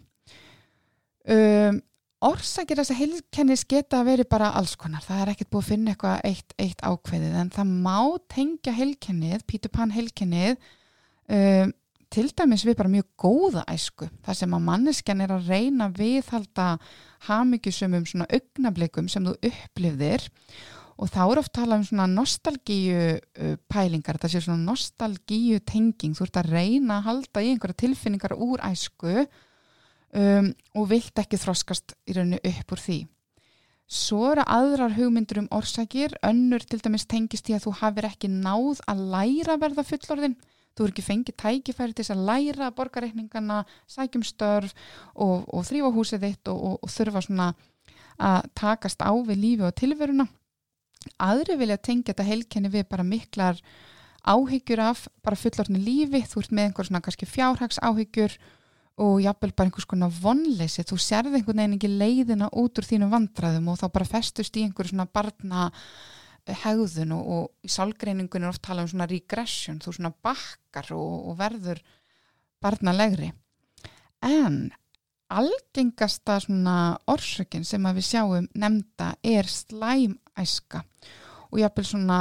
[1.29, 1.81] Um,
[2.25, 5.71] orsakir þess að heilkennis geta að veri bara alls konar, það er ekkert búið að
[5.73, 7.99] finna eitthvað eitt, eitt ákveðið en það má
[8.33, 11.75] tengja heilkennið, Peter Pan heilkennið um,
[12.13, 16.01] til dæmis við bara mjög góða æsku þar sem að manneskjan er að reyna að
[16.03, 16.69] viðhalda
[17.29, 20.25] hamingjusumum svona augnablikum sem þú upplifðir.
[20.99, 26.17] Og þá er oft talað um svona nostalgíu uh, pælingar, þetta sé svona nostalgíu tenging,
[26.19, 31.39] þú ert að reyna að halda í einhverja tilfinningar úr æsku um, og vilt ekki
[31.39, 32.99] þroskast í rauninu upp úr því.
[33.89, 38.29] Svo eru aðrar hugmyndur um orsakir, önnur til dæmis tengist í að þú hafir ekki
[38.29, 40.35] náð að læra að verða fullorðin,
[40.79, 44.75] þú er ekki fengið tækifæri til að læra borgarreikningana, sækjum störf
[45.15, 47.49] og, og þrýfa húsið þitt og, og, og þurfa svona
[48.19, 50.29] að takast á við lífi og tilveruna.
[51.23, 53.59] Aðri vilja tengja þetta heilkenni við bara miklar
[54.29, 58.35] áhyggjur af bara fullorðinu lífi, þú ert með einhver svona kannski fjárhags áhyggjur
[58.99, 63.13] og jafnvel bara einhvers konar vonleysi þú sérði einhvern veginn ekki leiðina út úr þínum
[63.13, 65.69] vandraðum og þá bara festust í einhverju svona barna
[66.63, 71.15] hegðun og, og í sálgreiningun er oft talað um svona regression, þú svona bakkar og,
[71.31, 71.83] og verður
[72.63, 73.33] barnalegri.
[74.25, 74.69] En
[75.29, 80.83] algengasta svona orsökin sem að við sjáum nefnda er slæmæska
[81.51, 82.21] og jafnvel svona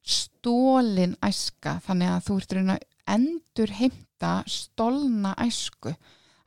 [0.00, 5.94] stólin æska þannig að þú ert raun að endur heimta stolna æsku.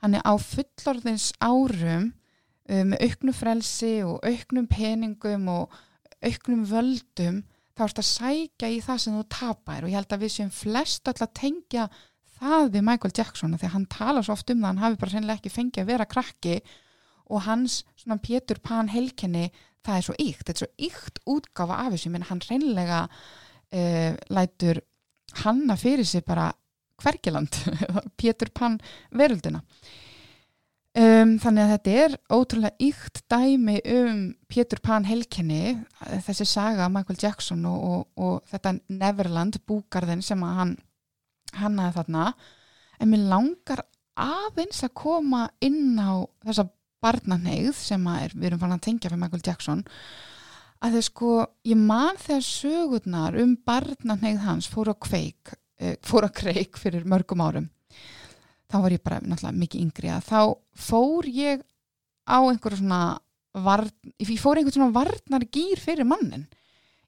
[0.02, 5.76] Þannig á fullorðins árum um, með auknum frelsi og auknum peningum og
[6.28, 7.42] auknum völdum
[7.74, 9.84] þá ert að sækja í það sem þú tapar.
[9.84, 11.88] Og ég held að við séum flest öll að tengja
[12.38, 15.14] það við Michael Jackson því að hann tala svo oft um það hann hafi bara
[15.14, 16.58] sennilega ekki fengið að vera krakki.
[17.32, 19.48] Og hans svona Pétur Pan helkenni
[19.84, 24.12] það er svo ykt, þetta er svo ykt útgáfa af þessu, menn hann reynlega uh,
[24.32, 24.80] lætur
[25.44, 26.50] hanna fyrir sig bara
[27.02, 27.58] hvergiland
[28.20, 28.78] Pétur Pan
[29.12, 29.62] veröldina
[31.00, 35.76] um, þannig að þetta er ótrúlega ykt dæmi um Pétur Pan helkenni
[36.26, 40.76] þessi saga Michael Jackson og, og, og þetta Neverland búgarðin sem að hann
[41.54, 42.28] hannaði þarna.
[43.02, 43.84] En mér langar
[44.20, 46.68] aðeins að koma inn á þessa
[47.04, 49.82] barnaneigð sem að er, við erum fann að tengja fyrir Michael Jackson
[50.84, 56.28] að þau sko, ég man þegar sögurnar um barnaneigð hans fór á kveik, uh, fór
[56.28, 57.68] á kreik fyrir mörgum árum
[58.74, 60.40] þá var ég bara náttúrulega mikið yngri að þá
[60.88, 61.62] fór ég
[62.26, 63.00] á einhverju svona
[63.54, 66.48] varn, ég fór einhvern svona varnar gýr fyrir mannin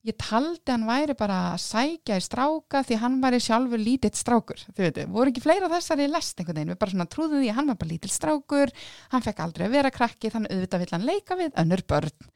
[0.07, 4.61] ég taldi hann væri bara að sækja í stráka því hann væri sjálfur lítill strákur,
[4.71, 7.59] þau veitu, voru ekki fleira þessari lest einhvern veginn, við bara svona trúðum því að
[7.59, 8.75] hann var bara lítill strákur,
[9.13, 12.29] hann fekk aldrei að vera krakki þannig auðvitað vill hann leika við önnur börn.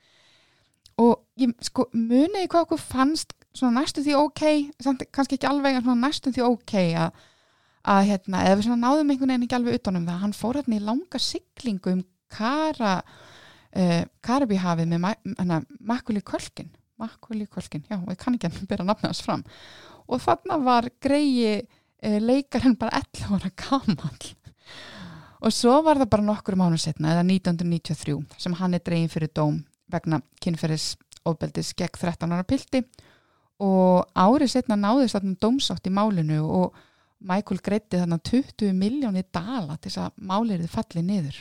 [1.01, 4.45] Og ég sko muniði hvað okkur fannst svona næstu því ok,
[4.83, 7.23] samt, kannski ekki alveg en svona næstu því ok að,
[7.81, 10.85] að hérna, eða við náðum einhvern veginn ekki alveg utanum það, hann fór hérna í
[10.85, 18.21] langa siglingu um Kara uh, Karabíhafið með ma Makuli Kölkin Makuli Kölkin, já, og ég
[18.21, 19.45] kann ekki að byrja nafna þess fram.
[20.11, 24.35] Og þarna var greiði uh, leikarinn bara 11 ára gamal
[25.41, 29.33] og svo var það bara nokkur mánu setna, eða 1993 sem hann er dregin fyrir
[29.33, 30.93] dóm vegna kynferðis
[31.25, 32.83] ofbeldis gegn 13 ára pildi
[33.65, 36.77] og árið setna náðist þarna dómsátt í málinu og
[37.21, 41.41] Michael greitti þarna 20 miljónir dala til þess að málið er fallið niður.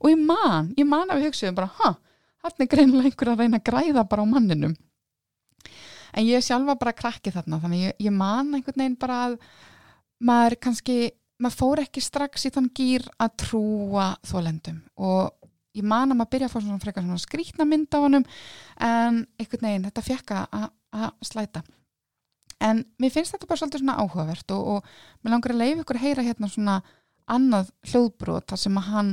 [0.00, 1.90] Og ég man, ég man að við hugsaðum bara, ha,
[2.44, 4.74] hann er greinlega einhver að reyna að græða bara á manninum.
[6.12, 9.36] En ég sjálfa bara krakki þarna, þannig ég, ég man einhvern veginn bara að
[10.22, 10.96] maður kannski,
[11.42, 15.32] maður fór ekki strax í þann gýr að trúa þólendum og
[15.76, 18.26] ég man að maður byrja að fá svona frekar svona skrítna mynd á honum
[18.76, 21.64] en einhvern veginn, þetta fekk að slæta
[22.62, 26.00] en mér finnst þetta bara svolítið svona áhugavert og, og mér langar að leiða ykkur
[26.00, 26.80] að heyra hérna svona
[27.32, 29.12] annað hljóðbrot þar sem að hann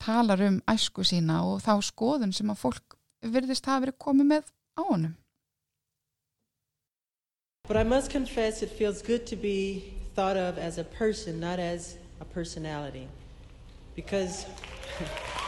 [0.00, 4.52] talar um æsku sína og þá skoðun sem að fólk virðist hafa verið komið með
[4.76, 5.16] á honum
[7.70, 11.60] But I must confess it feels good to be thought of as a person, not
[11.60, 13.06] as a personality.
[13.94, 14.44] Because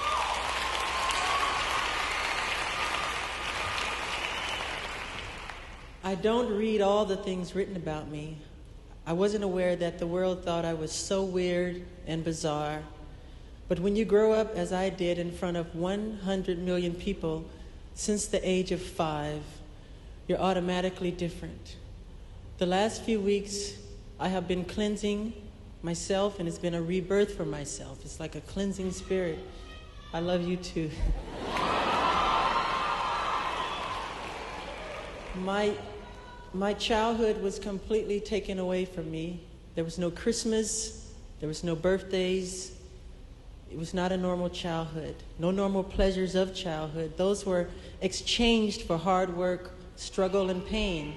[6.04, 8.38] I don't read all the things written about me.
[9.06, 12.82] I wasn't aware that the world thought I was so weird and bizarre.
[13.68, 17.44] But when you grow up, as I did, in front of 100 million people
[17.94, 19.42] since the age of five,
[20.26, 21.76] you're automatically different.
[22.58, 23.74] The last few weeks,
[24.18, 25.32] I have been cleansing
[25.82, 28.00] myself, and it's been a rebirth for myself.
[28.04, 29.38] It's like a cleansing spirit.
[30.12, 30.90] I love you too.
[35.36, 35.74] my,
[36.54, 39.40] my childhood was completely taken away from me.
[39.74, 42.72] There was no Christmas, there was no birthdays.
[43.70, 47.16] It was not a normal childhood, no normal pleasures of childhood.
[47.16, 47.68] Those were
[48.02, 51.14] exchanged for hard work, struggle, and pain.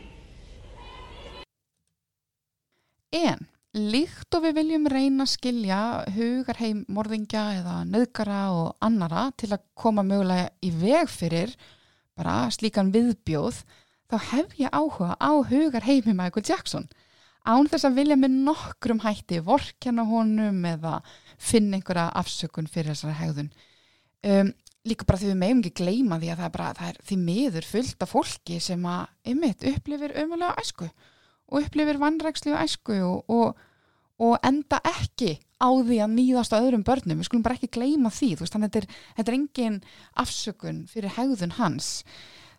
[3.12, 5.80] En líkt og við viljum reyna að skilja
[6.16, 11.52] hugarheim morðingja eða nöðgara og annara til að koma mögulega í veg fyrir
[12.16, 13.66] bara slíkan viðbjóð
[14.12, 16.88] þá hef ég áhuga á hugarheimi Michael Jackson.
[17.46, 21.00] Án þess að vilja með nokkrum hætti vorkjana honum eða
[21.38, 23.52] finna einhverja afsökun fyrir þessari hegðun.
[24.26, 24.50] Um,
[24.86, 27.18] líka bara því við meðum ekki gleyma því að það er, bara, það er því
[27.22, 30.90] miður fullt af fólki sem að ymmit upplifir ömulega æsku
[31.46, 33.60] og upplifir vannrækslu æsku og, og,
[34.22, 37.22] og enda ekki á því að nýðast á öðrum börnum.
[37.22, 39.78] Við skulum bara ekki gleyma því veist, þannig að þetta er, þetta er engin
[40.26, 41.92] afsökun fyrir hegðun hans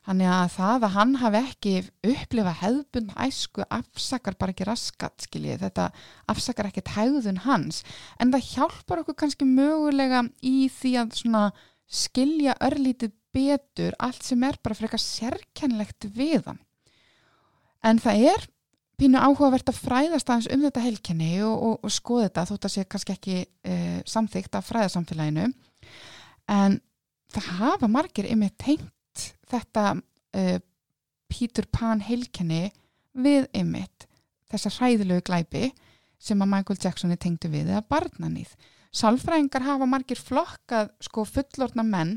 [0.07, 1.75] þannig að það að hann hafi ekki
[2.07, 5.87] upplifa hefðbund æsku afsakar bara ekki raskat skiljið, þetta
[6.31, 7.83] afsakar ekkert hegðun hans.
[8.23, 11.49] En það hjálpar okkur kannski mögulega í því að
[11.87, 16.61] skilja örlítið betur allt sem er bara frekar sérkennlegt við hann.
[17.85, 18.47] En það er
[18.97, 22.75] pínu áhugavert að fræðast aðeins um þetta helkenni og, og, og skoða þetta þótt að
[22.75, 25.51] sé kannski ekki uh, samþygt af fræðasamfélaginu.
[26.49, 26.79] En
[27.35, 28.93] það hafa margir yfir tengt
[29.51, 30.59] þetta uh,
[31.27, 32.71] Peter Pan helkenni
[33.17, 34.07] við ymitt
[34.51, 35.71] þessa hræðilegu glæpi
[36.23, 38.55] sem að Michael Jackson er tengdu við eða barnanýð.
[38.97, 42.15] Sálfræðingar hafa margir flokkað sko fullorna menn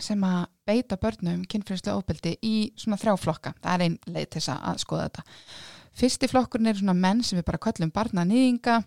[0.00, 3.52] sem að beita börnum kynfyrirslega óbeldi í svona þrjáflokka.
[3.60, 5.24] Það er einn leið til þess að skoða þetta.
[6.00, 8.78] Fyrsti flokkurinn eru svona menn sem við bara kallum barnanýðinga,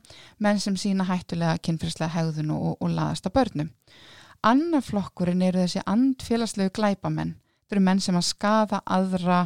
[0.42, 3.72] menn sem sína hættulega kynfyrirslega hegðun og, og laðast að börnum.
[4.44, 7.36] Annar flokkurinn eru þessi andfélagslegu glæpamenn.
[7.68, 9.42] Það eru menn sem að skada aðra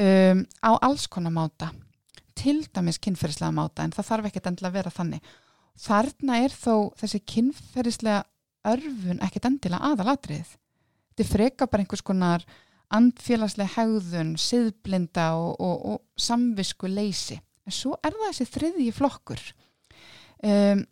[0.00, 1.70] um, á alls konar máta,
[2.34, 5.32] til dæmis kynfyrirslega máta en það þarf ekkert endilega að vera þannig.
[5.84, 8.22] Þarna er þó þessi kynfyrirslega
[8.70, 10.54] örfun ekkert endilega aðalatrið.
[11.14, 12.46] Þetta freka bara einhvers konar
[12.94, 17.38] andfélagslega hegðun, siðblinda og, og, og samvisku leysi.
[17.64, 19.44] En svo er það þessi þriðji flokkur
[20.44, 20.82] um,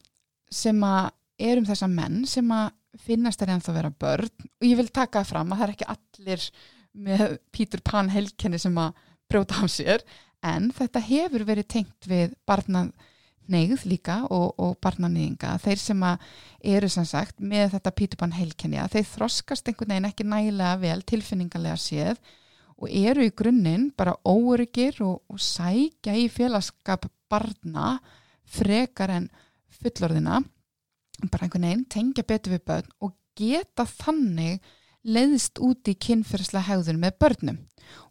[0.52, 1.10] sem að
[1.42, 2.70] er um þessa menn sem að
[3.00, 4.48] finnast er ennþá að vera börn.
[4.60, 6.50] Og ég vil taka fram að það er ekki allir
[6.92, 7.24] með
[7.54, 8.92] Peter Pan helkenni sem að
[9.30, 10.04] brjóta á sér
[10.44, 12.92] en þetta hefur verið tengt við barnað
[13.50, 16.04] neyð líka og, og barnanýðinga þeir sem
[16.74, 21.80] eru sem sagt með þetta pítupann heilkenja, þeir þroskast einhvern veginn ekki nægilega vel tilfinningarlega
[21.80, 22.20] séð
[22.82, 27.96] og eru í grunninn bara óryggir og, og sækja í félagskap barna
[28.46, 29.28] frekar en
[29.80, 30.42] fullorðina
[31.30, 34.62] bara einhvern veginn tengja betur við börn og geta þannig
[35.02, 37.58] leiðist út í kynferðslega hegðun með börnum.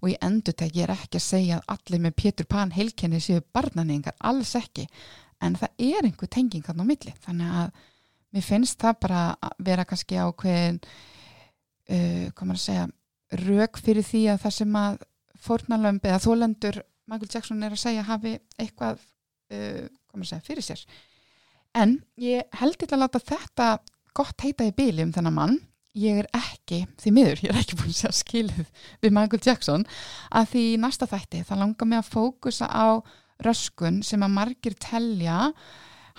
[0.02, 3.20] Og ég endur þetta ég er ekki að segja að allir með Pétur Pan heilkenni
[3.24, 4.86] séu barnanýðingar, alls ekki.
[5.42, 7.14] En það er einhver tenging hann á milli.
[7.24, 7.70] Þannig að
[8.36, 10.28] mér finnst það bara að vera kannski uh,
[12.32, 12.86] hvað maður að segja
[13.42, 15.00] rauk fyrir því að það sem að
[15.42, 16.78] fórnalömb eða þólendur
[17.10, 20.82] Michael Jackson er að segja hafi eitthvað uh, maður að segja fyrir sér
[21.78, 23.68] en ég held til að láta þetta
[24.18, 25.60] gott heita í bíli um þennan mann.
[25.98, 29.86] Ég er ekki, því miður, ég er ekki búin að segja skilið við Michael Jackson.
[30.32, 33.04] Að því næsta þætti það langar mig að fókusa á
[33.44, 35.50] röskun sem að margir telja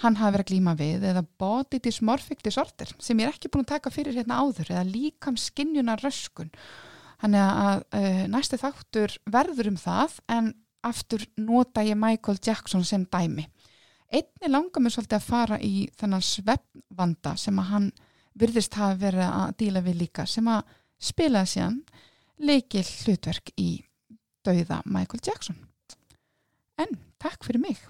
[0.02, 3.66] hann hafi verið að glíma við eða body dysmorphic disorder sem ég er ekki búin
[3.66, 6.50] að taka fyrir hérna áður eða líkam skinnjuna röskun.
[7.22, 13.06] Þannig að uh, næsti þáttur verður um það en aftur nota ég Michael Jackson sem
[13.06, 13.46] dæmi
[14.12, 17.88] einni langar mér svolítið að fara í þennan sveppvanda sem að hann
[18.38, 21.80] virðist hafa verið að díla við líka sem að spila síðan
[22.42, 23.70] leikil hlutverk í
[24.44, 25.58] dauða Michael Jackson.
[26.80, 27.82] En takk fyrir mig